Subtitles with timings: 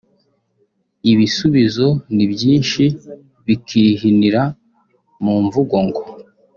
[1.11, 2.83] Ibisubizo ni byinshi
[3.45, 4.41] bikihinira
[5.23, 6.03] mu mvugo ngo